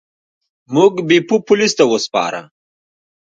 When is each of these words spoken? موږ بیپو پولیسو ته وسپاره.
موږ 0.73 0.93
بیپو 1.07 1.35
پولیسو 1.47 1.77
ته 1.79 1.83
وسپاره. 1.91 2.41